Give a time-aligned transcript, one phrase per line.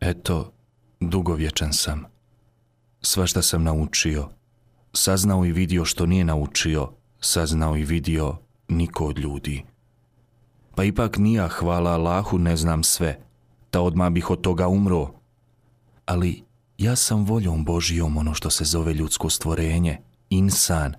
[0.00, 0.52] Eto,
[1.00, 2.04] dugovječan sam.
[3.02, 4.28] Svašta sam naučio.
[4.92, 6.92] Saznao i vidio što nije naučio.
[7.20, 8.38] Saznao i vidio
[8.68, 9.64] niko od ljudi.
[10.74, 13.20] Pa ipak nija, hvala Allahu, ne znam sve.
[13.70, 15.14] Ta odmah bih od toga umro.
[16.06, 16.44] Ali
[16.78, 19.98] ja sam voljom Božijom ono što se zove ljudsko stvorenje,
[20.30, 20.94] insan,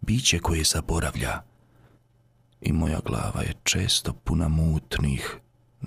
[0.00, 1.42] biće koje zaboravlja.
[2.60, 5.38] I moja glava je često puna mutnih,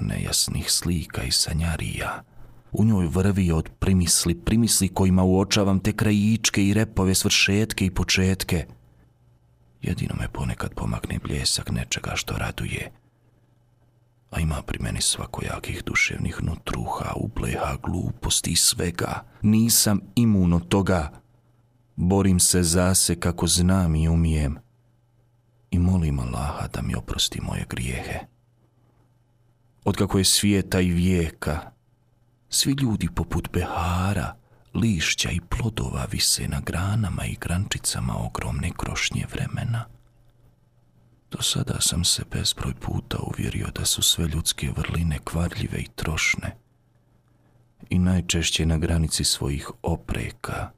[0.02, 2.24] nejasnih slika i sanjarija.
[2.72, 8.66] U njoj vrvi od primisli, primisli kojima uočavam te krajičke i repove svršetke i početke.
[9.82, 12.92] Jedino me ponekad pomakne bljesak nečega što raduje.
[14.32, 19.24] A ima pri meni svakojakih duševnih nutruha, upleha, gluposti i svega.
[19.42, 21.12] Nisam imun od toga.
[21.96, 24.58] Borim se za se kako znam i umijem.
[25.72, 28.37] I molim Allaha da mi oprosti moje grijehe.
[29.88, 31.72] Otkako je svijeta i vijeka,
[32.50, 34.36] svi ljudi poput behara,
[34.74, 39.86] lišća i plodova vise na granama i grančicama ogromne krošnje vremena.
[41.32, 46.56] Do sada sam se bezbroj puta uvjerio da su sve ljudske vrline kvarljive i trošne
[47.90, 50.72] i najčešće na granici svojih opreka,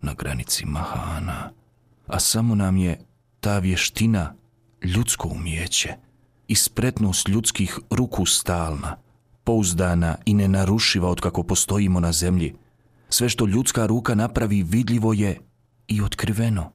[0.00, 1.50] na granici mahana,
[2.06, 3.00] a samo nam je
[3.40, 4.34] ta vještina
[4.82, 6.09] ljudsko umjeće
[6.50, 8.96] i spretnost ljudskih ruku stalna,
[9.44, 12.54] pouzdana i nenarušiva od kako postojimo na zemlji.
[13.08, 15.40] Sve što ljudska ruka napravi vidljivo je
[15.88, 16.72] i otkriveno.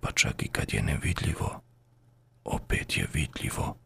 [0.00, 1.60] Pa čak i kad je nevidljivo,
[2.44, 3.76] opet je vidljivo.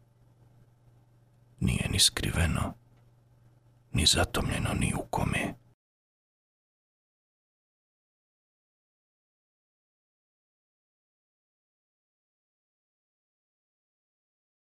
[1.59, 2.73] Nije ni skriveno,
[3.93, 5.53] ni zatomljeno ni u kome.